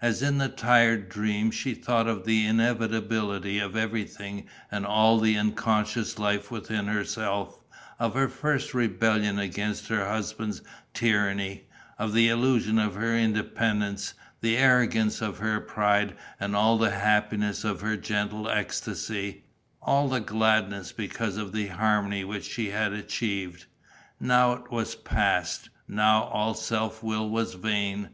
[0.00, 5.36] As in a tired dream she thought of the inevitability of everything and all the
[5.36, 7.58] unconscious life within herself,
[7.98, 11.64] of her first rebellion against her husband's tyranny,
[11.98, 17.64] of the illusion of her independence, the arrogance of her pride and all the happiness
[17.64, 19.42] of her gentle ecstasy,
[19.82, 23.66] all her gladness because of the harmony which she had achieved....
[24.20, 28.10] Now it was past; now all self will was vain.